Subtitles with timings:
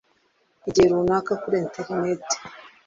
[0.69, 2.35] igihe runaka kuri interineti